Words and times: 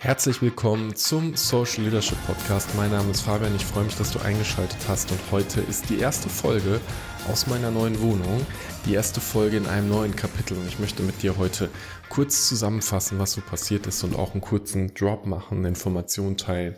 Herzlich 0.00 0.40
willkommen 0.40 0.94
zum 0.94 1.34
Social 1.34 1.82
Leadership 1.82 2.24
Podcast. 2.24 2.68
Mein 2.76 2.92
Name 2.92 3.10
ist 3.10 3.22
Fabian. 3.22 3.56
Ich 3.56 3.64
freue 3.64 3.82
mich, 3.82 3.96
dass 3.96 4.12
du 4.12 4.20
eingeschaltet 4.20 4.78
hast. 4.86 5.10
Und 5.10 5.18
heute 5.32 5.60
ist 5.60 5.90
die 5.90 5.98
erste 5.98 6.28
Folge 6.28 6.80
aus 7.28 7.48
meiner 7.48 7.72
neuen 7.72 8.00
Wohnung. 8.00 8.46
Die 8.86 8.94
erste 8.94 9.20
Folge 9.20 9.56
in 9.56 9.66
einem 9.66 9.88
neuen 9.88 10.14
Kapitel. 10.14 10.56
Und 10.56 10.68
ich 10.68 10.78
möchte 10.78 11.02
mit 11.02 11.20
dir 11.22 11.36
heute 11.36 11.68
kurz 12.10 12.46
zusammenfassen, 12.46 13.18
was 13.18 13.32
so 13.32 13.40
passiert 13.40 13.88
ist 13.88 14.04
und 14.04 14.14
auch 14.14 14.34
einen 14.34 14.40
kurzen 14.40 14.94
Drop 14.94 15.26
machen, 15.26 15.58
eine 15.58 15.68
Information 15.68 16.36
teilen, 16.36 16.76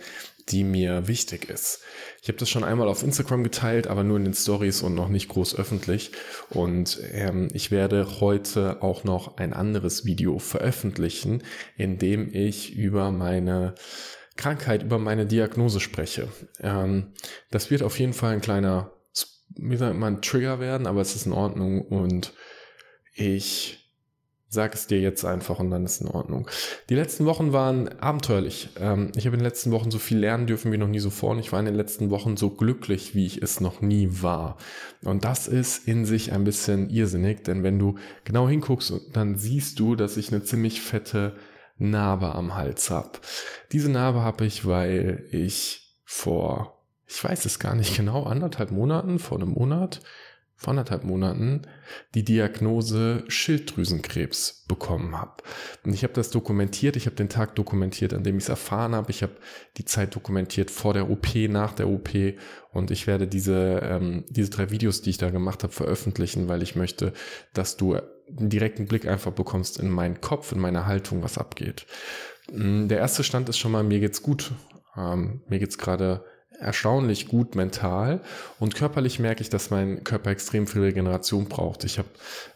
die 0.51 0.64
mir 0.64 1.09
wichtig 1.09 1.48
ist. 1.48 1.80
Ich 2.23 2.29
habe 2.29 2.39
das 2.39 2.50
schon 2.50 2.64
einmal 2.64 2.89
auf 2.89 3.03
Instagram 3.03 3.43
geteilt, 3.45 3.87
aber 3.87 4.05
nur 4.05 4.17
in 4.17 4.25
den 4.25 4.35
Stories 4.35 4.82
und 4.82 4.95
noch 4.95 5.09
nicht 5.09 5.29
groß 5.29 5.57
öffentlich. 5.57 6.12
Und 6.50 7.00
ähm, 7.12 7.49
ich 7.53 7.71
werde 7.71 8.21
heute 8.21 8.82
auch 8.82 9.05
noch 9.05 9.36
ein 9.36 9.53
anderes 9.53 10.05
Video 10.05 10.39
veröffentlichen, 10.39 11.43
in 11.77 11.99
dem 11.99 12.32
ich 12.32 12.75
über 12.75 13.11
meine 13.11 13.75
Krankheit, 14.36 14.82
über 14.82 14.99
meine 14.99 15.27
Diagnose 15.27 15.81
spreche. 15.81 16.29
Ähm, 16.61 17.13
das 17.50 17.71
wird 17.71 17.82
auf 17.82 17.99
jeden 17.99 18.13
Fall 18.13 18.35
ein 18.35 18.41
kleiner, 18.41 18.93
wie 19.50 19.77
sagt 19.77 19.96
man, 19.96 20.22
Trigger 20.22 20.61
werden, 20.61 20.86
aber 20.86 21.00
es 21.00 21.14
ist 21.14 21.27
in 21.27 21.32
Ordnung 21.32 21.82
und 21.82 22.32
ich 23.14 23.79
Sag 24.53 24.75
es 24.75 24.89
dir 24.89 24.99
jetzt 24.99 25.25
einfach 25.25 25.61
und 25.61 25.71
dann 25.71 25.85
ist 25.85 26.00
in 26.00 26.09
Ordnung. 26.09 26.49
Die 26.89 26.96
letzten 26.96 27.25
Wochen 27.25 27.53
waren 27.53 27.89
abenteuerlich. 28.00 28.71
Ähm, 28.81 29.13
ich 29.14 29.25
habe 29.27 29.36
in 29.36 29.41
den 29.41 29.46
letzten 29.46 29.71
Wochen 29.71 29.93
so 29.93 30.00
viel 30.00 30.18
lernen 30.18 30.49
dürfen 30.49 30.72
wie 30.72 30.77
noch 30.77 30.89
nie 30.89 30.99
so 30.99 31.11
vor 31.11 31.31
und 31.31 31.39
ich 31.39 31.53
war 31.53 31.61
in 31.61 31.67
den 31.67 31.77
letzten 31.77 32.11
Wochen 32.11 32.36
so 32.36 32.50
glücklich, 32.50 33.14
wie 33.14 33.27
ich 33.27 33.41
es 33.41 33.61
noch 33.61 33.81
nie 33.81 34.08
war. 34.11 34.56
Und 35.05 35.22
das 35.22 35.47
ist 35.47 35.86
in 35.86 36.05
sich 36.05 36.33
ein 36.33 36.42
bisschen 36.42 36.91
irrsinnig, 36.91 37.44
denn 37.44 37.62
wenn 37.62 37.78
du 37.78 37.94
genau 38.25 38.48
hinguckst, 38.48 38.92
dann 39.12 39.36
siehst 39.39 39.78
du, 39.78 39.94
dass 39.94 40.17
ich 40.17 40.33
eine 40.33 40.42
ziemlich 40.42 40.80
fette 40.80 41.36
Narbe 41.78 42.34
am 42.34 42.56
Hals 42.56 42.91
habe. 42.91 43.20
Diese 43.70 43.89
Narbe 43.89 44.22
habe 44.22 44.47
ich, 44.47 44.67
weil 44.67 45.27
ich 45.30 45.97
vor, 46.05 46.83
ich 47.06 47.22
weiß 47.22 47.44
es 47.44 47.61
gar 47.61 47.77
nicht 47.77 47.96
genau, 47.96 48.24
anderthalb 48.24 48.72
Monaten, 48.72 49.20
vor 49.20 49.39
einem 49.39 49.50
Monat, 49.50 50.00
vor 50.61 50.72
anderthalb 50.72 51.05
Monaten 51.05 51.62
die 52.14 52.22
Diagnose 52.22 53.25
Schilddrüsenkrebs 53.28 54.67
bekommen 54.69 55.19
habe. 55.19 55.42
Und 55.86 55.94
ich 55.94 56.02
habe 56.02 56.12
das 56.12 56.28
dokumentiert, 56.28 56.97
ich 56.97 57.06
habe 57.06 57.17
den 57.17 57.30
Tag 57.30 57.55
dokumentiert, 57.55 58.12
an 58.12 58.25
dem 58.25 58.36
ich 58.36 58.44
es 58.44 58.50
erfahren 58.50 58.94
habe. 58.94 59.11
Ich 59.11 59.22
habe 59.22 59.33
die 59.78 59.86
Zeit 59.86 60.14
dokumentiert 60.14 60.70
vor 60.70 60.92
der 60.92 61.08
OP, 61.08 61.34
nach 61.48 61.72
der 61.72 61.89
OP 61.89 62.11
und 62.72 62.91
ich 62.91 63.06
werde 63.06 63.27
diese, 63.27 63.80
ähm, 63.83 64.25
diese 64.28 64.50
drei 64.50 64.70
Videos, 64.70 65.00
die 65.00 65.11
ich 65.11 65.19
da 65.19 65.30
gemacht 65.30 65.62
habe, 65.62 65.72
veröffentlichen, 65.72 66.47
weil 66.48 66.62
ich 66.62 66.77
möchte, 66.77 67.14
dass 67.55 67.78
du 67.78 67.95
einen 67.95 68.50
direkten 68.50 68.84
Blick 68.84 69.08
einfach 69.08 69.33
bekommst 69.33 69.80
in 69.80 69.89
meinen 69.89 70.20
Kopf, 70.20 70.52
in 70.52 70.61
meine 70.61 70.84
Haltung, 70.84 71.22
was 71.22 71.39
abgeht. 71.39 71.86
Mm, 72.52 72.86
der 72.86 72.98
erste 72.98 73.24
Stand 73.24 73.48
ist 73.48 73.56
schon 73.56 73.72
mal, 73.72 73.83
mir 73.83 73.98
geht's 73.98 74.22
gut. 74.22 74.52
Ähm, 74.95 75.41
mir 75.48 75.58
geht's 75.58 75.78
gerade 75.78 76.22
erstaunlich 76.61 77.28
gut 77.28 77.55
mental 77.55 78.20
und 78.58 78.75
körperlich 78.75 79.19
merke 79.19 79.42
ich, 79.42 79.50
dass 79.50 79.70
mein 79.70 80.05
Körper 80.05 80.30
extrem 80.30 80.67
viel 80.67 80.83
Regeneration 80.83 81.47
braucht. 81.47 81.84
Ich 81.84 81.98
hab, 81.98 82.06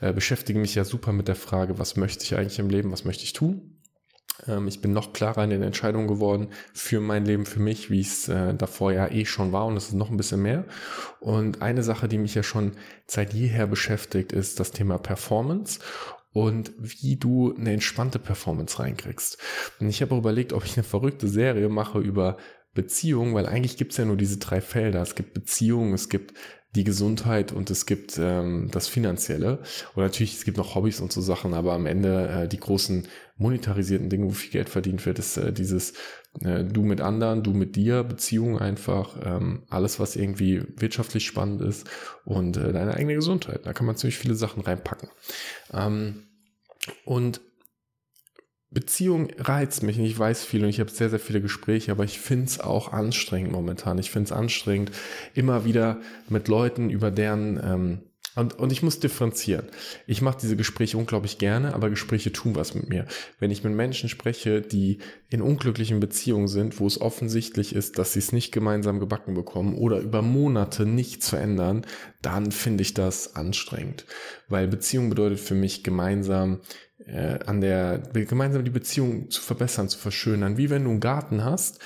äh, 0.00 0.12
beschäftige 0.12 0.58
mich 0.58 0.74
ja 0.74 0.84
super 0.84 1.12
mit 1.12 1.28
der 1.28 1.36
Frage, 1.36 1.78
was 1.78 1.96
möchte 1.96 2.24
ich 2.24 2.36
eigentlich 2.36 2.58
im 2.58 2.70
Leben, 2.70 2.92
was 2.92 3.04
möchte 3.04 3.24
ich 3.24 3.32
tun? 3.32 3.74
Ähm, 4.46 4.68
ich 4.68 4.80
bin 4.80 4.92
noch 4.92 5.12
klarer 5.12 5.44
in 5.44 5.50
den 5.50 5.62
Entscheidungen 5.62 6.08
geworden 6.08 6.48
für 6.72 7.00
mein 7.00 7.24
Leben, 7.24 7.46
für 7.46 7.60
mich, 7.60 7.90
wie 7.90 8.00
es 8.00 8.28
äh, 8.28 8.54
davor 8.54 8.92
ja 8.92 9.10
eh 9.10 9.24
schon 9.24 9.52
war 9.52 9.66
und 9.66 9.76
es 9.76 9.88
ist 9.88 9.94
noch 9.94 10.10
ein 10.10 10.16
bisschen 10.16 10.42
mehr. 10.42 10.64
Und 11.20 11.62
eine 11.62 11.82
Sache, 11.82 12.08
die 12.08 12.18
mich 12.18 12.34
ja 12.34 12.42
schon 12.42 12.72
seit 13.06 13.32
jeher 13.32 13.66
beschäftigt, 13.66 14.32
ist 14.32 14.60
das 14.60 14.72
Thema 14.72 14.98
Performance 14.98 15.80
und 16.32 16.72
wie 16.78 17.16
du 17.16 17.54
eine 17.56 17.72
entspannte 17.72 18.18
Performance 18.18 18.78
reinkriegst. 18.78 19.38
Und 19.80 19.88
ich 19.88 20.02
habe 20.02 20.16
überlegt, 20.16 20.52
ob 20.52 20.64
ich 20.64 20.76
eine 20.76 20.84
verrückte 20.84 21.28
Serie 21.28 21.68
mache 21.68 22.00
über 22.00 22.36
Beziehung, 22.74 23.34
weil 23.34 23.46
eigentlich 23.46 23.76
gibt 23.76 23.92
es 23.92 23.98
ja 23.98 24.04
nur 24.04 24.16
diese 24.16 24.38
drei 24.38 24.60
Felder. 24.60 25.00
Es 25.00 25.14
gibt 25.14 25.32
Beziehungen, 25.32 25.94
es 25.94 26.08
gibt 26.08 26.34
die 26.74 26.84
Gesundheit 26.84 27.52
und 27.52 27.70
es 27.70 27.86
gibt 27.86 28.18
ähm, 28.18 28.68
das 28.72 28.88
Finanzielle. 28.88 29.60
Und 29.94 30.02
natürlich, 30.02 30.34
es 30.34 30.44
gibt 30.44 30.56
noch 30.56 30.74
Hobbys 30.74 31.00
und 31.00 31.12
so 31.12 31.20
Sachen, 31.20 31.54
aber 31.54 31.72
am 31.72 31.86
Ende 31.86 32.28
äh, 32.28 32.48
die 32.48 32.58
großen 32.58 33.06
monetarisierten 33.36 34.10
Dinge, 34.10 34.26
wo 34.26 34.30
viel 34.30 34.50
Geld 34.50 34.68
verdient 34.68 35.04
wird, 35.06 35.20
ist 35.20 35.36
äh, 35.36 35.52
dieses 35.52 35.94
äh, 36.40 36.64
du 36.64 36.82
mit 36.82 37.00
anderen, 37.00 37.44
du 37.44 37.52
mit 37.52 37.76
dir, 37.76 38.02
Beziehung 38.02 38.58
einfach, 38.58 39.16
ähm, 39.24 39.62
alles, 39.68 40.00
was 40.00 40.16
irgendwie 40.16 40.62
wirtschaftlich 40.76 41.24
spannend 41.24 41.62
ist 41.62 41.88
und 42.24 42.56
äh, 42.56 42.72
deine 42.72 42.94
eigene 42.94 43.14
Gesundheit. 43.14 43.66
Da 43.66 43.72
kann 43.72 43.86
man 43.86 43.96
ziemlich 43.96 44.18
viele 44.18 44.34
Sachen 44.34 44.62
reinpacken. 44.62 45.10
Ähm, 45.72 46.24
und 47.04 47.40
Beziehung 48.74 49.28
reizt 49.38 49.82
mich 49.82 49.98
und 49.98 50.04
ich 50.04 50.18
weiß 50.18 50.44
viel 50.44 50.64
und 50.64 50.68
ich 50.68 50.80
habe 50.80 50.90
sehr, 50.90 51.08
sehr 51.08 51.20
viele 51.20 51.40
Gespräche, 51.40 51.92
aber 51.92 52.04
ich 52.04 52.18
finde 52.18 52.46
es 52.46 52.60
auch 52.60 52.92
anstrengend 52.92 53.52
momentan. 53.52 53.98
Ich 53.98 54.10
finde 54.10 54.26
es 54.26 54.32
anstrengend, 54.32 54.90
immer 55.32 55.64
wieder 55.64 56.00
mit 56.28 56.48
Leuten 56.48 56.90
über 56.90 57.10
deren 57.10 57.60
ähm, 57.64 57.98
und, 58.36 58.58
und 58.58 58.72
ich 58.72 58.82
muss 58.82 59.00
differenzieren. 59.00 59.66
Ich 60.06 60.22
mache 60.22 60.38
diese 60.40 60.56
Gespräche 60.56 60.98
unglaublich 60.98 61.38
gerne, 61.38 61.74
aber 61.74 61.90
Gespräche 61.90 62.32
tun 62.32 62.56
was 62.56 62.74
mit 62.74 62.88
mir. 62.88 63.06
Wenn 63.38 63.50
ich 63.50 63.62
mit 63.62 63.74
Menschen 63.74 64.08
spreche, 64.08 64.60
die 64.60 64.98
in 65.30 65.42
unglücklichen 65.42 66.00
Beziehungen 66.00 66.48
sind, 66.48 66.80
wo 66.80 66.86
es 66.86 67.00
offensichtlich 67.00 67.74
ist, 67.74 67.98
dass 67.98 68.12
sie 68.12 68.18
es 68.18 68.32
nicht 68.32 68.52
gemeinsam 68.52 68.98
gebacken 68.98 69.34
bekommen 69.34 69.76
oder 69.76 70.00
über 70.00 70.22
Monate 70.22 70.86
nichts 70.86 71.28
verändern, 71.28 71.86
dann 72.22 72.50
finde 72.50 72.82
ich 72.82 72.94
das 72.94 73.36
anstrengend. 73.36 74.04
Weil 74.48 74.68
Beziehung 74.68 75.10
bedeutet 75.10 75.40
für 75.40 75.54
mich 75.54 75.84
gemeinsam 75.84 76.60
äh, 77.06 77.38
an 77.44 77.60
der 77.60 77.98
gemeinsam 77.98 78.64
die 78.64 78.70
Beziehung 78.70 79.30
zu 79.30 79.42
verbessern, 79.42 79.88
zu 79.88 79.98
verschönern, 79.98 80.56
wie 80.56 80.70
wenn 80.70 80.84
du 80.84 80.90
einen 80.90 81.00
Garten 81.00 81.44
hast 81.44 81.80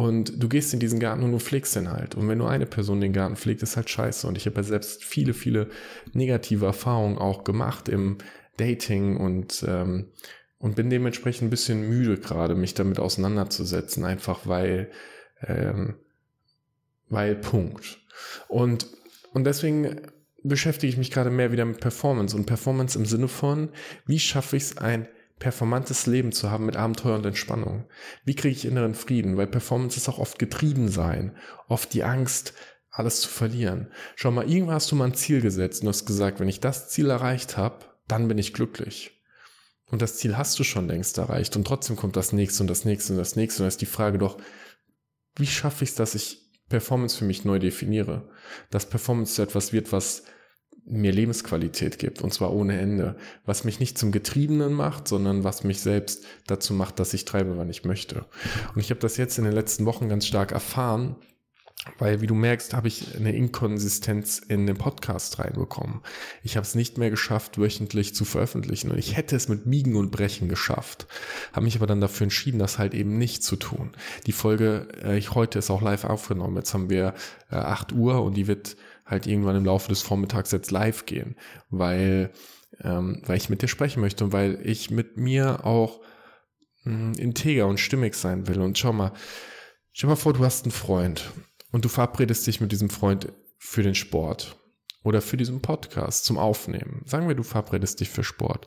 und 0.00 0.42
du 0.42 0.48
gehst 0.48 0.72
in 0.72 0.80
diesen 0.80 0.98
Garten 0.98 1.22
und 1.22 1.32
du 1.32 1.38
pflegst 1.38 1.76
den 1.76 1.92
halt. 1.92 2.14
Und 2.14 2.26
wenn 2.26 2.38
nur 2.38 2.48
eine 2.48 2.64
Person 2.64 3.02
den 3.02 3.12
Garten 3.12 3.36
pflegt, 3.36 3.62
ist 3.62 3.76
halt 3.76 3.90
scheiße. 3.90 4.26
Und 4.26 4.38
ich 4.38 4.46
habe 4.46 4.56
ja 4.56 4.62
selbst 4.62 5.04
viele, 5.04 5.34
viele 5.34 5.68
negative 6.14 6.64
Erfahrungen 6.64 7.18
auch 7.18 7.44
gemacht 7.44 7.86
im 7.90 8.16
Dating 8.56 9.18
und 9.18 9.62
ähm, 9.68 10.06
und 10.56 10.74
bin 10.74 10.88
dementsprechend 10.88 11.48
ein 11.48 11.50
bisschen 11.50 11.86
müde 11.86 12.16
gerade, 12.16 12.54
mich 12.54 12.72
damit 12.72 12.98
auseinanderzusetzen, 12.98 14.06
einfach 14.06 14.46
weil 14.46 14.90
ähm, 15.42 15.96
weil 17.10 17.36
Punkt. 17.36 17.98
Und 18.48 18.86
und 19.34 19.44
deswegen 19.44 20.00
beschäftige 20.42 20.90
ich 20.90 20.96
mich 20.96 21.10
gerade 21.10 21.28
mehr 21.28 21.52
wieder 21.52 21.66
mit 21.66 21.80
Performance 21.80 22.34
und 22.34 22.46
Performance 22.46 22.98
im 22.98 23.04
Sinne 23.04 23.28
von, 23.28 23.68
wie 24.06 24.18
schaffe 24.18 24.56
ich 24.56 24.62
es, 24.62 24.78
ein 24.78 25.08
performantes 25.40 26.06
Leben 26.06 26.30
zu 26.30 26.50
haben 26.52 26.66
mit 26.66 26.76
Abenteuer 26.76 27.16
und 27.16 27.26
Entspannung? 27.26 27.88
Wie 28.24 28.36
kriege 28.36 28.54
ich 28.54 28.64
inneren 28.64 28.94
Frieden? 28.94 29.36
Weil 29.36 29.48
Performance 29.48 29.96
ist 29.96 30.08
auch 30.08 30.18
oft 30.18 30.38
getrieben 30.38 30.88
sein, 30.88 31.36
oft 31.66 31.92
die 31.92 32.04
Angst, 32.04 32.54
alles 32.90 33.20
zu 33.20 33.28
verlieren. 33.28 33.90
Schau 34.14 34.30
mal, 34.30 34.48
irgendwann 34.48 34.76
hast 34.76 34.92
du 34.92 34.96
mal 34.96 35.06
ein 35.06 35.14
Ziel 35.14 35.40
gesetzt 35.40 35.82
und 35.82 35.88
hast 35.88 36.06
gesagt, 36.06 36.38
wenn 36.38 36.48
ich 36.48 36.60
das 36.60 36.88
Ziel 36.90 37.10
erreicht 37.10 37.56
habe, 37.56 37.86
dann 38.06 38.28
bin 38.28 38.38
ich 38.38 38.52
glücklich. 38.52 39.20
Und 39.86 40.02
das 40.02 40.18
Ziel 40.18 40.36
hast 40.36 40.58
du 40.58 40.64
schon 40.64 40.86
längst 40.86 41.18
erreicht 41.18 41.56
und 41.56 41.66
trotzdem 41.66 41.96
kommt 41.96 42.16
das 42.16 42.32
nächste 42.32 42.62
und 42.62 42.68
das 42.68 42.84
nächste 42.84 43.12
und 43.12 43.18
das 43.18 43.34
nächste 43.34 43.62
und 43.62 43.64
da 43.64 43.68
ist 43.68 43.80
die 43.80 43.86
Frage 43.86 44.18
doch, 44.18 44.38
wie 45.36 45.46
schaffe 45.46 45.84
ich 45.84 45.90
es, 45.90 45.96
dass 45.96 46.14
ich 46.14 46.48
Performance 46.68 47.18
für 47.18 47.24
mich 47.24 47.44
neu 47.44 47.58
definiere. 47.58 48.28
Dass 48.70 48.88
Performance 48.88 49.34
zu 49.34 49.42
etwas 49.42 49.72
wird, 49.72 49.92
was 49.92 50.24
mir 50.84 51.12
Lebensqualität 51.12 51.98
gibt 51.98 52.22
und 52.22 52.32
zwar 52.32 52.52
ohne 52.52 52.78
Ende. 52.80 53.16
Was 53.44 53.64
mich 53.64 53.80
nicht 53.80 53.98
zum 53.98 54.12
Getriebenen 54.12 54.72
macht, 54.72 55.08
sondern 55.08 55.44
was 55.44 55.64
mich 55.64 55.80
selbst 55.80 56.24
dazu 56.46 56.74
macht, 56.74 56.98
dass 56.98 57.14
ich 57.14 57.24
treibe, 57.24 57.56
wann 57.56 57.70
ich 57.70 57.84
möchte. 57.84 58.26
Und 58.74 58.80
ich 58.80 58.90
habe 58.90 59.00
das 59.00 59.16
jetzt 59.16 59.38
in 59.38 59.44
den 59.44 59.52
letzten 59.52 59.86
Wochen 59.86 60.08
ganz 60.08 60.26
stark 60.26 60.52
erfahren, 60.52 61.16
weil, 61.98 62.20
wie 62.20 62.26
du 62.26 62.34
merkst, 62.34 62.74
habe 62.74 62.88
ich 62.88 63.16
eine 63.16 63.34
Inkonsistenz 63.34 64.38
in 64.38 64.66
den 64.66 64.76
Podcast 64.76 65.38
reinbekommen. 65.38 66.02
Ich 66.42 66.56
habe 66.56 66.66
es 66.66 66.74
nicht 66.74 66.98
mehr 66.98 67.08
geschafft, 67.08 67.58
wöchentlich 67.58 68.14
zu 68.14 68.26
veröffentlichen. 68.26 68.90
Und 68.90 68.98
ich 68.98 69.16
hätte 69.16 69.34
es 69.34 69.48
mit 69.48 69.70
Biegen 69.70 69.96
und 69.96 70.10
Brechen 70.10 70.48
geschafft. 70.48 71.06
Habe 71.52 71.64
mich 71.64 71.76
aber 71.76 71.86
dann 71.86 72.02
dafür 72.02 72.24
entschieden, 72.24 72.58
das 72.58 72.78
halt 72.78 72.92
eben 72.92 73.16
nicht 73.16 73.42
zu 73.42 73.56
tun. 73.56 73.92
Die 74.26 74.32
Folge, 74.32 74.88
äh, 75.02 75.16
ich 75.16 75.34
heute 75.34 75.58
ist 75.58 75.70
auch 75.70 75.80
live 75.80 76.04
aufgenommen. 76.04 76.56
Jetzt 76.56 76.74
haben 76.74 76.90
wir 76.90 77.14
äh, 77.50 77.56
8 77.56 77.92
Uhr 77.92 78.22
und 78.22 78.36
die 78.36 78.46
wird 78.46 78.76
halt 79.10 79.26
irgendwann 79.26 79.56
im 79.56 79.64
Laufe 79.64 79.88
des 79.88 80.02
Vormittags 80.02 80.52
jetzt 80.52 80.70
live 80.70 81.04
gehen, 81.04 81.36
weil, 81.68 82.30
ähm, 82.82 83.22
weil 83.26 83.36
ich 83.36 83.50
mit 83.50 83.62
dir 83.62 83.68
sprechen 83.68 84.00
möchte 84.00 84.24
und 84.24 84.32
weil 84.32 84.60
ich 84.64 84.90
mit 84.90 85.16
mir 85.16 85.66
auch 85.66 86.00
mh, 86.84 86.92
hm, 86.92 87.12
integer 87.14 87.66
und 87.66 87.80
stimmig 87.80 88.14
sein 88.14 88.46
will. 88.46 88.60
Und 88.60 88.78
schau 88.78 88.92
mal, 88.92 89.12
stell 89.92 90.08
mal 90.08 90.16
vor, 90.16 90.32
du 90.32 90.44
hast 90.44 90.64
einen 90.64 90.72
Freund 90.72 91.30
und 91.72 91.84
du 91.84 91.88
verabredest 91.88 92.46
dich 92.46 92.60
mit 92.60 92.72
diesem 92.72 92.90
Freund 92.90 93.32
für 93.58 93.82
den 93.82 93.94
Sport 93.94 94.59
oder 95.02 95.22
für 95.22 95.38
diesen 95.38 95.62
Podcast 95.62 96.26
zum 96.26 96.36
Aufnehmen. 96.36 97.02
Sagen 97.06 97.26
wir, 97.26 97.34
du 97.34 97.42
verabredest 97.42 98.00
dich 98.00 98.10
für 98.10 98.22
Sport. 98.22 98.66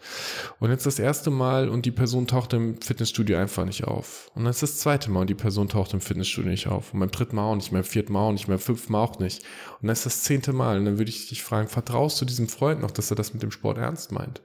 Und 0.59 0.71
jetzt 0.71 0.85
das 0.85 0.97
erste 0.97 1.29
Mal 1.29 1.69
und 1.69 1.85
die 1.85 1.91
Person 1.91 2.25
taucht 2.25 2.53
im 2.53 2.81
Fitnessstudio 2.81 3.37
einfach 3.37 3.65
nicht 3.65 3.83
auf. 3.83 4.31
Und 4.33 4.43
dann 4.43 4.51
ist 4.51 4.63
das 4.63 4.79
zweite 4.79 5.11
Mal 5.11 5.21
und 5.21 5.29
die 5.29 5.35
Person 5.35 5.69
taucht 5.69 5.93
im 5.93 6.01
Fitnessstudio 6.01 6.49
nicht 6.49 6.67
auf. 6.67 6.93
Und 6.93 6.99
beim 6.99 7.11
dritten 7.11 7.35
Mal 7.35 7.43
auch 7.43 7.55
nicht, 7.55 7.71
beim 7.71 7.83
vierten 7.83 8.13
Mal 8.13 8.27
auch 8.27 8.31
nicht, 8.31 8.47
beim 8.47 8.59
fünften 8.59 8.93
Mal 8.93 9.03
auch 9.03 9.19
nicht. 9.19 9.43
Und 9.81 9.87
dann 9.87 9.93
ist 9.93 10.07
das 10.07 10.23
zehnte 10.23 10.53
Mal. 10.53 10.79
Und 10.79 10.85
dann 10.85 10.97
würde 10.97 11.09
ich 11.09 11.29
dich 11.29 11.43
fragen, 11.43 11.67
vertraust 11.67 12.19
du 12.19 12.25
diesem 12.25 12.47
Freund 12.47 12.81
noch, 12.81 12.91
dass 12.91 13.11
er 13.11 13.15
das 13.15 13.33
mit 13.33 13.43
dem 13.43 13.51
Sport 13.51 13.77
ernst 13.77 14.11
meint? 14.11 14.41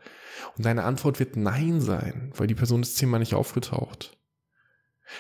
Und 0.57 0.67
deine 0.67 0.85
Antwort 0.85 1.19
wird 1.19 1.37
Nein 1.37 1.81
sein, 1.81 2.33
weil 2.37 2.47
die 2.47 2.55
Person 2.55 2.83
ist 2.83 2.97
zehnmal 2.97 3.21
nicht 3.21 3.35
aufgetaucht. 3.35 4.19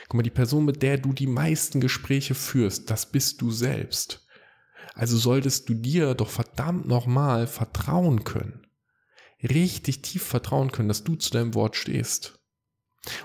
Guck 0.09 0.15
mal, 0.15 0.23
die 0.23 0.31
Person, 0.31 0.67
mit 0.67 0.83
der 0.83 0.99
du 0.99 1.15
die 1.15 1.27
meisten 1.27 1.81
Gespräche 1.81 2.35
führst, 2.35 2.91
das 2.91 3.11
bist 3.11 3.41
du 3.41 3.51
selbst. 3.51 4.28
Also 4.99 5.17
solltest 5.17 5.69
du 5.69 5.75
dir 5.75 6.15
doch 6.15 6.29
verdammt 6.29 6.89
nochmal 6.89 7.47
vertrauen 7.47 8.25
können. 8.25 8.67
Richtig 9.41 10.03
tief 10.03 10.25
vertrauen 10.25 10.73
können, 10.73 10.89
dass 10.89 11.05
du 11.05 11.15
zu 11.15 11.31
deinem 11.31 11.55
Wort 11.55 11.77
stehst. 11.77 12.41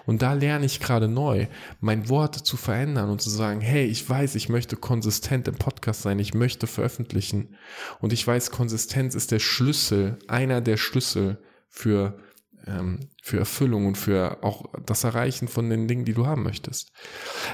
Und 0.06 0.22
da 0.22 0.34
lerne 0.34 0.68
ich 0.68 0.80
gerade 0.80 1.08
neu, 1.08 1.48
mein 1.80 2.10
Wort 2.10 2.36
zu 2.36 2.58
verändern 2.58 3.10
und 3.10 3.24
zu 3.24 3.32
sagen, 3.32 3.60
hey, 3.60 3.86
ich 3.86 4.08
weiß, 4.08 4.36
ich 4.36 4.50
möchte 4.50 4.76
konsistent 4.76 5.48
im 5.48 5.56
Podcast 5.56 6.04
sein, 6.04 6.20
ich 6.20 6.36
möchte 6.36 6.68
veröffentlichen. 6.68 7.56
Und 8.00 8.14
ich 8.14 8.26
weiß, 8.26 8.52
Konsistenz 8.52 9.16
ist 9.16 9.32
der 9.32 9.40
Schlüssel, 9.40 10.20
einer 10.28 10.62
der 10.62 10.78
Schlüssel 10.78 11.40
für, 11.70 12.20
ähm, 12.68 13.10
für 13.22 13.38
Erfüllung 13.38 13.86
und 13.86 13.98
für 13.98 14.44
auch 14.44 14.66
das 14.86 15.04
Erreichen 15.04 15.48
von 15.48 15.70
den 15.70 15.88
Dingen, 15.88 16.06
die 16.06 16.14
du 16.14 16.26
haben 16.26 16.44
möchtest. 16.44 16.92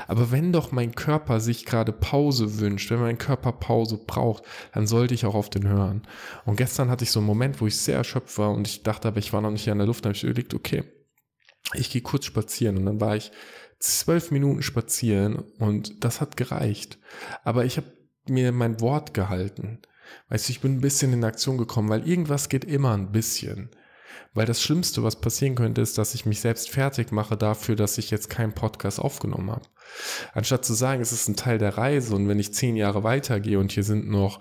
Aber 0.08 0.32
wenn 0.32 0.54
doch 0.54 0.72
mein 0.72 0.96
Körper 0.96 1.40
sich 1.40 1.66
gerade 1.66 1.92
Pause 1.92 2.60
wünscht, 2.60 2.92
wenn 2.92 3.00
mein 3.00 3.18
Körper 3.18 3.52
Pause 3.52 4.00
braucht, 4.06 4.44
dann 4.74 4.88
sollte 4.88 5.14
ich 5.14 5.26
auch 5.26 5.36
auf 5.36 5.50
den 5.50 5.68
hören. 5.68 6.04
Und 6.46 6.58
gestern 6.58 6.90
hatte 6.90 7.04
ich 7.04 7.12
so 7.12 7.20
einen 7.20 7.28
Moment, 7.28 7.62
wo 7.62 7.68
ich 7.68 7.78
sehr 7.78 7.98
erschöpft 7.98 8.38
war 8.38 8.52
und 8.52 8.68
ich 8.68 8.84
dachte, 8.84 9.08
aber 9.08 9.20
ich 9.20 9.34
war 9.34 9.42
noch 9.42 9.52
nicht 9.52 9.68
in 9.68 9.78
der 9.78 9.88
Luft, 9.88 10.06
da 10.06 10.10
habe 10.10 10.16
ich 10.16 10.24
überlegt, 10.24 10.54
okay, 10.54 10.84
ich 11.74 11.90
gehe 11.92 12.02
kurz 12.02 12.26
spazieren 12.26 12.78
und 12.78 12.86
dann 12.86 13.02
war 13.02 13.16
ich 13.16 13.32
zwölf 13.80 14.32
Minuten 14.32 14.62
spazieren 14.62 15.40
und 15.60 16.04
das 16.04 16.22
hat 16.22 16.38
gereicht. 16.38 17.00
Aber 17.44 17.66
ich 17.66 17.78
habe 17.78 17.88
mir 18.28 18.52
mein 18.52 18.82
Wort 18.82 19.14
gehalten. 19.14 19.82
Weißt 20.30 20.48
du, 20.48 20.52
ich 20.52 20.62
bin 20.62 20.74
ein 20.74 20.82
bisschen 20.82 21.14
in 21.14 21.24
Aktion 21.24 21.58
gekommen, 21.58 21.90
weil 21.90 22.08
irgendwas 22.08 22.50
geht 22.50 22.66
immer 22.66 22.94
ein 22.94 23.12
bisschen. 23.12 23.70
Weil 24.34 24.46
das 24.46 24.62
Schlimmste, 24.62 25.04
was 25.04 25.20
passieren 25.20 25.56
könnte, 25.56 25.82
ist, 25.82 25.98
dass 25.98 26.14
ich 26.14 26.26
mich 26.26 26.40
selbst 26.40 26.70
fertig 26.70 27.12
mache 27.12 27.38
dafür, 27.38 27.76
dass 27.76 27.98
ich 27.98 28.12
jetzt 28.12 28.30
keinen 28.30 28.54
Podcast 28.54 29.00
aufgenommen 29.00 29.52
habe. 29.52 29.66
Anstatt 30.34 30.66
zu 30.66 30.74
sagen, 30.74 31.02
es 31.02 31.12
ist 31.12 31.28
ein 31.28 31.36
Teil 31.36 31.58
der 31.58 31.78
Reise 31.78 32.16
und 32.16 32.28
wenn 32.28 32.40
ich 32.40 32.54
zehn 32.54 32.76
Jahre 32.76 33.04
weitergehe 33.04 33.60
und 33.60 33.72
hier 33.72 33.84
sind 33.84 34.10
noch, 34.10 34.40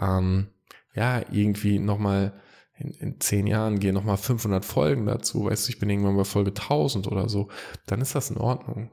ähm, 0.00 0.48
ja, 0.94 1.22
irgendwie 1.30 1.78
nochmal 1.78 2.40
in, 2.76 2.90
in 2.92 3.20
zehn 3.20 3.46
Jahren 3.46 3.78
gehen 3.80 3.94
nochmal 3.94 4.16
500 4.16 4.64
Folgen 4.64 5.06
dazu, 5.06 5.44
weißt 5.44 5.66
du, 5.66 5.72
ich 5.72 5.78
bin 5.78 5.90
irgendwann 5.90 6.16
bei 6.16 6.24
Folge 6.24 6.50
1000 6.50 7.06
oder 7.06 7.28
so, 7.28 7.48
dann 7.86 8.00
ist 8.00 8.14
das 8.14 8.30
in 8.30 8.36
Ordnung. 8.36 8.90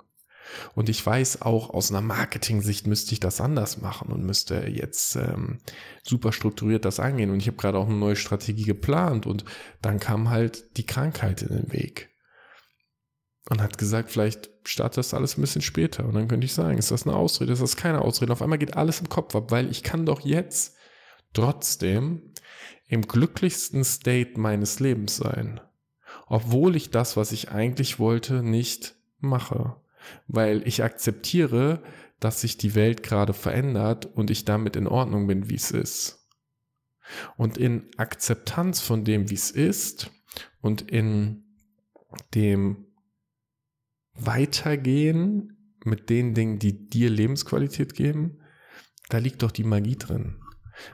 Und 0.74 0.90
ich 0.90 1.06
weiß 1.06 1.42
auch, 1.42 1.70
aus 1.70 1.92
einer 1.92 2.02
Marketing-Sicht 2.02 2.88
müsste 2.88 3.14
ich 3.14 3.20
das 3.20 3.42
anders 3.42 3.82
machen 3.82 4.12
und 4.12 4.24
müsste 4.24 4.68
jetzt 4.68 5.16
ähm, 5.16 5.60
super 6.04 6.32
strukturiert 6.32 6.86
das 6.86 7.00
angehen. 7.00 7.30
Und 7.32 7.40
ich 7.40 7.48
habe 7.48 7.58
gerade 7.58 7.78
auch 7.78 7.88
eine 7.88 7.98
neue 7.98 8.16
Strategie 8.16 8.66
geplant 8.66 9.26
und 9.26 9.46
dann 9.82 10.00
kam 10.00 10.30
halt 10.30 10.78
die 10.78 10.86
Krankheit 10.86 11.42
in 11.42 11.50
den 11.50 11.72
Weg. 11.72 12.10
Und 13.50 13.62
hat 13.62 13.78
gesagt, 13.78 14.12
vielleicht 14.12 14.50
startet 14.64 14.98
das 14.98 15.14
alles 15.14 15.38
ein 15.38 15.42
bisschen 15.42 15.62
später. 15.62 16.06
Und 16.06 16.16
dann 16.16 16.28
könnte 16.28 16.46
ich 16.46 16.54
sagen, 16.54 16.80
ist 16.80 16.90
das 16.90 17.06
eine 17.06 17.16
Ausrede, 17.16 17.54
ist 17.54 17.62
das 17.62 17.76
keine 17.76 18.02
Ausrede? 18.02 18.34
Auf 18.34 18.42
einmal 18.42 18.58
geht 18.58 18.76
alles 18.76 19.02
im 19.02 19.10
Kopf 19.10 19.36
ab, 19.36 19.52
weil 19.52 19.70
ich 19.70 19.84
kann 19.84 20.06
doch 20.06 20.22
jetzt 20.22 20.76
trotzdem 21.34 22.34
im 22.88 23.04
glücklichsten 23.04 23.84
State 23.84 24.40
meines 24.40 24.80
Lebens 24.80 25.18
sein, 25.18 25.60
obwohl 26.28 26.76
ich 26.76 26.90
das, 26.90 27.18
was 27.18 27.32
ich 27.32 27.52
eigentlich 27.52 28.00
wollte, 28.00 28.42
nicht 28.42 28.96
mache, 29.20 29.76
weil 30.28 30.68
ich 30.68 30.84
akzeptiere, 30.84 31.82
dass 32.20 32.42
sich 32.42 32.58
die 32.58 32.76
Welt 32.76 33.04
gerade 33.04 33.34
verändert 33.34 34.06
und 34.06 34.30
ich 34.32 34.46
damit 34.46 34.76
in 34.76 34.88
Ordnung 34.88 35.28
bin, 35.28 35.50
wie 35.50 35.56
es 35.56 35.72
ist. 35.72 36.28
Und 37.38 37.58
in 37.58 37.90
Akzeptanz 37.98 38.82
von 38.82 39.04
dem, 39.04 39.30
wie 39.30 39.36
es 39.36 39.52
ist 39.52 40.12
und 40.62 40.82
in 40.90 41.44
dem 42.34 42.88
Weitergehen 44.14 45.78
mit 45.84 46.10
den 46.10 46.34
Dingen, 46.34 46.58
die 46.58 46.88
dir 46.90 47.10
Lebensqualität 47.10 47.94
geben, 47.94 48.40
da 49.10 49.20
liegt 49.20 49.44
doch 49.44 49.52
die 49.52 49.64
Magie 49.64 49.98
drin. 49.98 50.42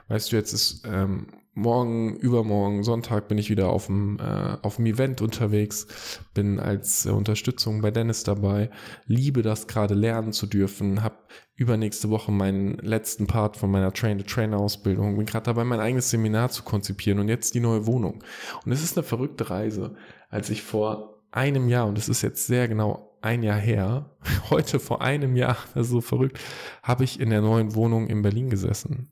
Weißt 0.08 0.32
du, 0.32 0.36
jetzt 0.36 0.52
ist 0.52 0.82
ähm, 0.84 1.28
morgen, 1.54 2.16
übermorgen, 2.16 2.82
Sonntag 2.82 3.28
bin 3.28 3.36
ich 3.38 3.50
wieder 3.50 3.68
auf 3.68 3.86
dem, 3.86 4.18
äh, 4.18 4.56
auf 4.62 4.76
dem 4.76 4.86
Event 4.86 5.20
unterwegs, 5.20 5.86
bin 6.34 6.58
als 6.58 7.04
äh, 7.04 7.10
Unterstützung 7.10 7.82
bei 7.82 7.90
Dennis 7.90 8.24
dabei, 8.24 8.70
liebe 9.06 9.42
das 9.42 9.66
gerade 9.66 9.94
lernen 9.94 10.32
zu 10.32 10.46
dürfen, 10.46 11.02
habe 11.02 11.16
übernächste 11.54 12.08
Woche 12.10 12.32
meinen 12.32 12.78
letzten 12.78 13.26
Part 13.26 13.56
von 13.56 13.70
meiner 13.70 13.92
Train-to-Trainer-Ausbildung, 13.92 15.16
bin 15.16 15.26
gerade 15.26 15.44
dabei, 15.44 15.64
mein 15.64 15.80
eigenes 15.80 16.10
Seminar 16.10 16.50
zu 16.50 16.62
konzipieren 16.62 17.18
und 17.18 17.28
jetzt 17.28 17.54
die 17.54 17.60
neue 17.60 17.86
Wohnung. 17.86 18.24
Und 18.64 18.72
es 18.72 18.82
ist 18.82 18.96
eine 18.96 19.04
verrückte 19.04 19.50
Reise, 19.50 19.94
als 20.30 20.48
ich 20.48 20.62
vor 20.62 21.22
einem 21.30 21.68
Jahr, 21.68 21.86
und 21.86 21.98
es 21.98 22.08
ist 22.08 22.22
jetzt 22.22 22.46
sehr 22.46 22.66
genau 22.66 23.18
ein 23.20 23.42
Jahr 23.42 23.58
her, 23.58 24.10
heute 24.50 24.80
vor 24.80 25.02
einem 25.02 25.36
Jahr, 25.36 25.56
das 25.74 25.86
ist 25.86 25.92
so 25.92 26.00
verrückt, 26.00 26.40
habe 26.82 27.04
ich 27.04 27.20
in 27.20 27.28
der 27.28 27.42
neuen 27.42 27.74
Wohnung 27.74 28.06
in 28.06 28.22
Berlin 28.22 28.48
gesessen. 28.48 29.10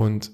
Und, 0.00 0.32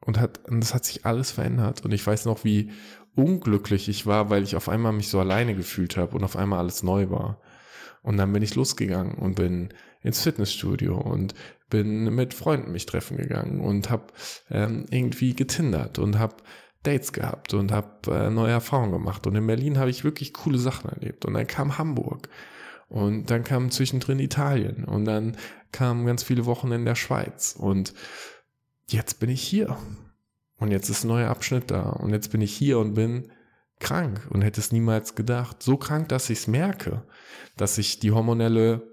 und 0.00 0.20
hat, 0.20 0.46
und 0.46 0.60
das 0.60 0.74
hat 0.74 0.84
sich 0.84 1.06
alles 1.06 1.30
verändert. 1.30 1.82
Und 1.82 1.92
ich 1.92 2.06
weiß 2.06 2.26
noch, 2.26 2.44
wie 2.44 2.70
unglücklich 3.16 3.88
ich 3.88 4.04
war, 4.04 4.28
weil 4.28 4.42
ich 4.42 4.56
auf 4.56 4.68
einmal 4.68 4.92
mich 4.92 5.08
so 5.08 5.20
alleine 5.20 5.54
gefühlt 5.54 5.96
habe 5.96 6.14
und 6.16 6.22
auf 6.22 6.36
einmal 6.36 6.58
alles 6.58 6.82
neu 6.82 7.08
war. 7.08 7.40
Und 8.02 8.18
dann 8.18 8.30
bin 8.30 8.42
ich 8.42 8.56
losgegangen 8.56 9.14
und 9.14 9.36
bin 9.36 9.72
ins 10.02 10.20
Fitnessstudio 10.20 10.98
und 10.98 11.32
bin 11.70 12.14
mit 12.14 12.34
Freunden 12.34 12.72
mich 12.72 12.84
treffen 12.84 13.16
gegangen 13.16 13.60
und 13.62 13.88
habe 13.88 14.08
ähm, 14.50 14.84
irgendwie 14.90 15.34
getindert 15.34 15.98
und 15.98 16.18
habe 16.18 16.36
Dates 16.82 17.14
gehabt 17.14 17.54
und 17.54 17.72
habe 17.72 18.12
äh, 18.12 18.28
neue 18.28 18.52
Erfahrungen 18.52 18.92
gemacht. 18.92 19.26
Und 19.26 19.34
in 19.34 19.46
Berlin 19.46 19.78
habe 19.78 19.88
ich 19.88 20.04
wirklich 20.04 20.34
coole 20.34 20.58
Sachen 20.58 20.90
erlebt. 20.90 21.24
Und 21.24 21.32
dann 21.32 21.46
kam 21.46 21.78
Hamburg 21.78 22.28
und 22.94 23.28
dann 23.28 23.42
kam 23.42 23.72
zwischendrin 23.72 24.20
Italien 24.20 24.84
und 24.84 25.04
dann 25.04 25.36
kamen 25.72 26.06
ganz 26.06 26.22
viele 26.22 26.46
Wochen 26.46 26.70
in 26.70 26.84
der 26.84 26.94
Schweiz. 26.94 27.56
Und 27.58 27.92
jetzt 28.86 29.18
bin 29.18 29.30
ich 29.30 29.42
hier. 29.42 29.76
Und 30.58 30.70
jetzt 30.70 30.88
ist 30.88 31.02
ein 31.02 31.08
neuer 31.08 31.28
Abschnitt 31.28 31.72
da. 31.72 31.90
Und 31.90 32.10
jetzt 32.10 32.30
bin 32.30 32.40
ich 32.40 32.54
hier 32.56 32.78
und 32.78 32.94
bin 32.94 33.32
krank 33.80 34.28
und 34.30 34.42
hätte 34.42 34.60
es 34.60 34.70
niemals 34.70 35.16
gedacht. 35.16 35.60
So 35.60 35.76
krank, 35.76 36.08
dass 36.10 36.30
ich 36.30 36.38
es 36.38 36.46
merke, 36.46 37.04
dass 37.56 37.78
ich 37.78 37.98
die 37.98 38.12
hormonelle 38.12 38.86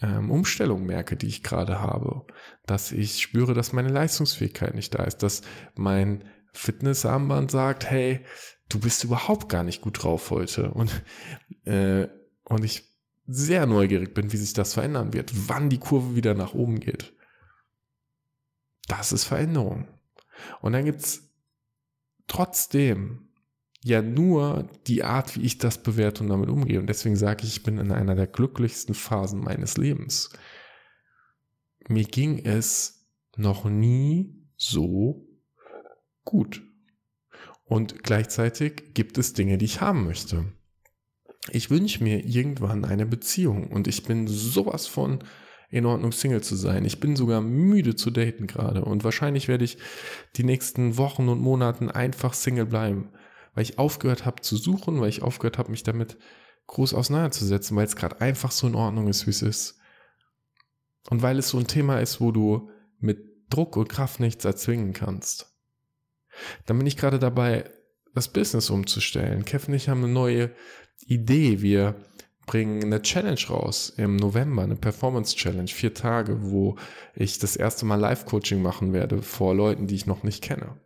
ähm, 0.00 0.30
Umstellung 0.30 0.86
merke, 0.86 1.16
die 1.16 1.26
ich 1.26 1.42
gerade 1.42 1.80
habe. 1.80 2.24
Dass 2.66 2.92
ich 2.92 3.20
spüre, 3.20 3.52
dass 3.52 3.72
meine 3.72 3.88
Leistungsfähigkeit 3.88 4.76
nicht 4.76 4.94
da 4.94 5.02
ist. 5.02 5.24
Dass 5.24 5.42
mein 5.74 6.22
Fitnessarmband 6.52 7.50
sagt, 7.50 7.90
hey, 7.90 8.24
du 8.68 8.78
bist 8.78 9.02
überhaupt 9.02 9.48
gar 9.48 9.64
nicht 9.64 9.80
gut 9.80 10.04
drauf 10.04 10.30
heute. 10.30 10.70
Und, 10.70 11.02
äh, 11.64 12.06
und 12.44 12.64
ich 12.64 12.87
sehr 13.30 13.66
neugierig 13.66 14.14
bin, 14.14 14.32
wie 14.32 14.38
sich 14.38 14.54
das 14.54 14.72
verändern 14.72 15.12
wird, 15.12 15.48
wann 15.48 15.68
die 15.68 15.78
Kurve 15.78 16.16
wieder 16.16 16.34
nach 16.34 16.54
oben 16.54 16.80
geht. 16.80 17.12
Das 18.88 19.12
ist 19.12 19.24
Veränderung. 19.24 19.86
Und 20.62 20.72
dann 20.72 20.86
gibt's 20.86 21.30
trotzdem 22.26 23.28
ja 23.84 24.00
nur 24.00 24.70
die 24.86 25.04
Art, 25.04 25.36
wie 25.36 25.42
ich 25.42 25.58
das 25.58 25.82
bewerte 25.82 26.22
und 26.22 26.30
damit 26.30 26.48
umgehe. 26.48 26.80
Und 26.80 26.86
deswegen 26.86 27.16
sage 27.16 27.44
ich, 27.44 27.58
ich 27.58 27.62
bin 27.62 27.76
in 27.76 27.92
einer 27.92 28.14
der 28.14 28.26
glücklichsten 28.26 28.94
Phasen 28.94 29.40
meines 29.40 29.76
Lebens. 29.76 30.30
Mir 31.86 32.04
ging 32.04 32.38
es 32.38 33.10
noch 33.36 33.66
nie 33.66 34.48
so 34.56 35.28
gut. 36.24 36.62
Und 37.64 38.02
gleichzeitig 38.02 38.94
gibt 38.94 39.18
es 39.18 39.34
Dinge, 39.34 39.58
die 39.58 39.66
ich 39.66 39.82
haben 39.82 40.04
möchte 40.04 40.50
ich 41.52 41.70
wünsche 41.70 42.02
mir 42.02 42.24
irgendwann 42.24 42.84
eine 42.84 43.06
Beziehung 43.06 43.68
und 43.68 43.88
ich 43.88 44.04
bin 44.04 44.26
sowas 44.26 44.86
von 44.86 45.20
in 45.70 45.84
Ordnung, 45.84 46.12
Single 46.12 46.42
zu 46.42 46.56
sein. 46.56 46.84
Ich 46.84 46.98
bin 46.98 47.14
sogar 47.14 47.40
müde 47.40 47.94
zu 47.94 48.10
daten 48.10 48.46
gerade 48.46 48.84
und 48.84 49.04
wahrscheinlich 49.04 49.48
werde 49.48 49.64
ich 49.64 49.78
die 50.36 50.44
nächsten 50.44 50.96
Wochen 50.96 51.28
und 51.28 51.40
Monaten 51.40 51.90
einfach 51.90 52.32
Single 52.32 52.66
bleiben, 52.66 53.10
weil 53.54 53.64
ich 53.64 53.78
aufgehört 53.78 54.24
habe 54.24 54.40
zu 54.40 54.56
suchen, 54.56 55.00
weil 55.00 55.10
ich 55.10 55.22
aufgehört 55.22 55.58
habe, 55.58 55.70
mich 55.70 55.82
damit 55.82 56.16
groß 56.68 56.94
auseinanderzusetzen, 56.94 57.76
weil 57.76 57.86
es 57.86 57.96
gerade 57.96 58.20
einfach 58.20 58.50
so 58.50 58.66
in 58.66 58.74
Ordnung 58.74 59.08
ist, 59.08 59.26
wie 59.26 59.30
es 59.30 59.42
ist. 59.42 59.78
Und 61.10 61.22
weil 61.22 61.38
es 61.38 61.48
so 61.50 61.58
ein 61.58 61.66
Thema 61.66 62.00
ist, 62.00 62.20
wo 62.20 62.32
du 62.32 62.70
mit 62.98 63.18
Druck 63.50 63.76
und 63.76 63.88
Kraft 63.88 64.20
nichts 64.20 64.44
erzwingen 64.44 64.92
kannst. 64.92 65.54
Dann 66.66 66.78
bin 66.78 66.86
ich 66.86 66.96
gerade 66.96 67.18
dabei, 67.18 67.70
das 68.14 68.28
Business 68.28 68.70
umzustellen. 68.70 69.44
Kev 69.44 69.68
und 69.68 69.74
ich 69.74 69.88
haben 69.88 70.04
eine 70.04 70.12
neue 70.12 70.50
Idee. 71.06 71.62
Wir 71.62 71.94
bringen 72.46 72.82
eine 72.82 73.02
Challenge 73.02 73.40
raus 73.50 73.92
im 73.96 74.16
November, 74.16 74.62
eine 74.62 74.76
Performance 74.76 75.36
Challenge, 75.36 75.68
vier 75.68 75.94
Tage, 75.94 76.50
wo 76.50 76.76
ich 77.14 77.38
das 77.38 77.56
erste 77.56 77.84
Mal 77.84 77.96
Live-Coaching 78.00 78.62
machen 78.62 78.92
werde 78.92 79.22
vor 79.22 79.54
Leuten, 79.54 79.86
die 79.86 79.94
ich 79.94 80.06
noch 80.06 80.22
nicht 80.22 80.42
kenne, 80.42 80.76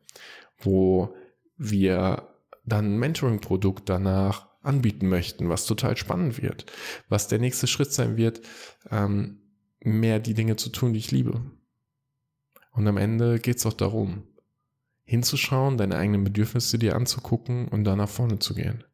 wo 0.59 1.15
wir 1.57 2.29
dann 2.65 2.95
ein 2.95 2.99
Mentoring-Produkt 2.99 3.89
danach 3.89 4.49
anbieten 4.63 5.09
möchten, 5.09 5.49
was 5.49 5.67
total 5.67 5.97
spannend 5.97 6.43
wird, 6.43 6.67
was 7.09 7.29
der 7.29 7.39
nächste 7.39 7.67
Schritt 7.67 7.93
sein 7.93 8.17
wird, 8.17 8.43
ähm, 8.91 9.41
mehr 9.81 10.21
die 10.21 10.35
Dinge 10.35 10.57
zu 10.57 10.71
tun, 10.71 10.93
die 10.93 11.01
ich 11.01 11.11
liebe. 11.11 11.41
Und 12.73 12.87
am 12.87 12.97
Ende 12.97 13.39
geht 13.39 13.57
es 13.59 13.67
auch 13.67 13.73
darum, 13.73 14.25
hinzuschauen, 15.05 15.77
deine 15.77 15.97
eigenen 15.97 16.25
Bedürfnisse 16.25 16.79
dir 16.79 16.97
anzugucken 16.97 17.69
und 17.69 17.85
dann 17.85 17.99
nach 17.99 18.09
vorne 18.09 18.39
zu 18.39 18.55
gehen. 18.55 18.85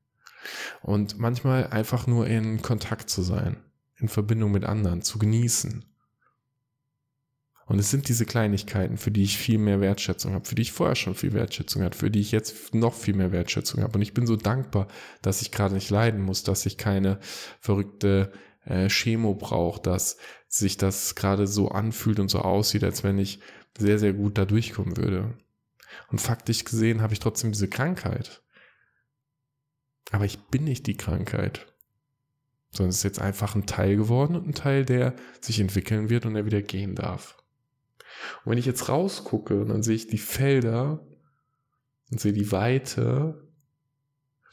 Und 0.83 1.19
manchmal 1.19 1.69
einfach 1.69 2.07
nur 2.07 2.27
in 2.27 2.63
Kontakt 2.63 3.11
zu 3.11 3.23
sein, 3.23 3.63
in 3.97 4.09
Verbindung 4.09 4.53
mit 4.53 4.65
anderen, 4.65 5.03
zu 5.03 5.19
genießen. 5.19 5.85
Und 7.69 7.79
es 7.79 7.91
sind 7.91 8.09
diese 8.09 8.25
Kleinigkeiten, 8.25 8.97
für 8.97 9.11
die 9.11 9.23
ich 9.23 9.37
viel 9.37 9.59
mehr 9.59 9.83
Wertschätzung 9.83 10.33
habe, 10.33 10.47
für 10.47 10.55
die 10.55 10.63
ich 10.63 10.73
vorher 10.73 10.97
schon 10.97 11.15
viel 11.15 11.35
Wertschätzung 11.35 11.83
hatte, 11.83 11.99
für 11.99 12.11
die 12.11 12.21
ich 12.21 12.33
jetzt 12.33 12.75
noch 12.75 12.95
viel 12.95 13.15
mehr 13.15 13.31
Wertschätzung 13.31 13.83
habe. 13.83 13.99
Und 13.99 14.03
ich 14.03 14.15
bin 14.15 14.27
so 14.27 14.37
dankbar, 14.37 14.89
dass 15.21 15.43
ich 15.43 15.53
gerade 15.53 15.75
nicht 15.75 15.91
leiden 15.91 16.23
muss, 16.23 16.43
dass 16.43 16.65
ich 16.65 16.79
keine 16.79 17.19
verrückte 17.61 18.33
äh, 18.65 18.89
Chemo 18.89 19.35
brauche, 19.35 19.83
dass 19.83 20.17
sich 20.49 20.79
das 20.79 21.15
gerade 21.15 21.47
so 21.47 21.69
anfühlt 21.69 22.21
und 22.21 22.31
so 22.31 22.39
aussieht, 22.39 22.85
als 22.85 23.05
wenn 23.05 23.19
ich 23.19 23.41
sehr, 23.77 23.99
sehr 23.99 24.15
gut 24.15 24.39
da 24.39 24.47
durchkommen 24.47 24.97
würde. 24.97 25.35
Und 26.11 26.23
faktisch 26.23 26.65
gesehen 26.65 27.03
habe 27.03 27.13
ich 27.13 27.21
trotzdem 27.21 27.53
diese 27.53 27.69
Krankheit. 27.69 28.43
Aber 30.11 30.25
ich 30.25 30.39
bin 30.39 30.65
nicht 30.65 30.87
die 30.87 30.97
Krankheit. 30.97 31.67
Sondern 32.71 32.91
es 32.91 32.99
ist 32.99 33.05
jetzt 33.05 33.21
einfach 33.21 33.55
ein 33.55 33.67
Teil 33.67 33.97
geworden 33.97 34.37
und 34.37 34.47
ein 34.47 34.55
Teil, 34.55 34.85
der 34.85 35.15
sich 35.41 35.59
entwickeln 35.61 36.11
wird 36.11 36.27
und 36.27 36.35
der 36.35 36.45
wieder 36.45 36.63
gehen 36.63 36.95
darf. 36.95 37.37
Und 38.45 38.53
wenn 38.53 38.59
ich 38.59 38.67
jetzt 38.67 38.89
rausgucke, 38.89 39.65
dann 39.65 39.83
sehe 39.83 39.97
ich 39.97 40.07
die 40.07 40.19
Felder 40.19 41.07
und 42.11 42.21
sehe 42.21 42.33
die 42.33 42.53
Weite, 42.53 43.49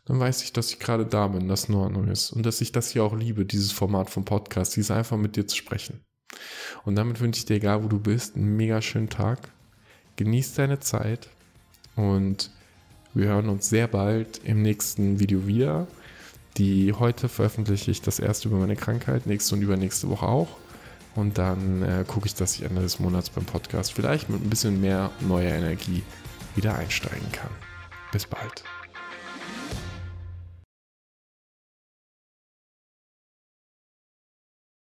dann 0.06 0.20
weiß 0.20 0.44
ich, 0.44 0.54
dass 0.54 0.72
ich 0.72 0.80
gerade 0.80 1.06
da 1.06 1.28
bin, 1.28 1.48
dass 1.48 1.66
in 1.66 1.76
Ordnung 1.76 2.08
ist 2.08 2.32
und 2.32 2.46
dass 2.46 2.62
ich 2.62 2.72
das 2.72 2.92
hier 2.92 3.04
auch 3.04 3.16
liebe, 3.16 3.46
dieses 3.46 3.72
Format 3.72 4.10
vom 4.10 4.24
Podcast, 4.24 4.76
dieses 4.76 4.92
einfach 4.92 5.18
mit 5.18 5.36
dir 5.36 5.48
zu 5.48 5.56
sprechen. 5.56 6.06
Und 6.84 6.96
damit 6.96 7.20
wünsche 7.20 7.40
ich 7.40 7.46
dir, 7.46 7.56
egal 7.56 7.84
wo 7.84 7.88
du 7.88 8.00
bist, 8.00 8.36
einen 8.36 8.56
mega 8.56 8.82
schönen 8.82 9.10
Tag. 9.10 9.50
Genieß 10.18 10.54
deine 10.54 10.80
Zeit 10.80 11.30
und 11.96 12.52
wir 13.16 13.28
hören 13.28 13.50
uns 13.50 13.70
sehr 13.70 13.88
bald 13.88 14.42
im 14.44 14.62
nächsten 14.62 15.20
Video 15.20 15.48
wieder. 15.48 15.88
Die 16.58 16.94
heute 16.94 17.28
veröffentliche 17.30 17.92
ich 17.92 18.02
das 18.02 18.20
erste 18.20 18.50
über 18.50 18.58
meine 18.58 18.76
Krankheit, 18.76 19.26
nächste 19.26 19.56
und 19.56 19.62
übernächste 19.62 20.10
Woche 20.10 20.28
auch. 20.28 20.50
Und 21.16 21.38
dann 21.38 21.82
äh, 21.82 22.04
gucke 22.06 22.28
ich, 22.28 22.36
dass 22.36 22.56
ich 22.56 22.64
Ende 22.64 22.82
des 22.82 23.00
Monats 23.00 23.30
beim 23.30 23.46
Podcast 23.46 23.94
vielleicht 23.94 24.30
mit 24.30 24.44
ein 24.44 24.50
bisschen 24.50 24.82
mehr 24.82 25.12
neuer 25.22 25.54
Energie 25.54 26.04
wieder 26.56 26.78
einsteigen 26.78 27.32
kann. 27.32 27.52
Bis 28.12 28.26
bald. 28.26 28.64